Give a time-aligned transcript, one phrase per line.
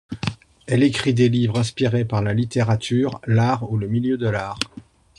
[0.65, 4.57] Elle écrit des livres inspirés par la littérature, l’art ou le milieu de l'art.